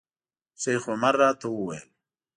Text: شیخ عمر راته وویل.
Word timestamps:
شیخ 0.61 0.83
عمر 0.91 1.13
راته 1.21 1.47
وویل. 1.49 1.85